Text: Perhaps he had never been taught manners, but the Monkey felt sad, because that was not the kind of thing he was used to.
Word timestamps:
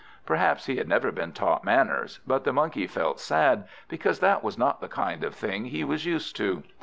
Perhaps 0.25 0.65
he 0.65 0.77
had 0.77 0.87
never 0.87 1.11
been 1.11 1.31
taught 1.31 1.63
manners, 1.63 2.21
but 2.25 2.43
the 2.43 2.51
Monkey 2.51 2.87
felt 2.87 3.19
sad, 3.19 3.67
because 3.87 4.19
that 4.19 4.43
was 4.43 4.57
not 4.57 4.81
the 4.81 4.87
kind 4.89 5.23
of 5.23 5.35
thing 5.35 5.65
he 5.65 5.83
was 5.83 6.07
used 6.07 6.35
to. 6.37 6.63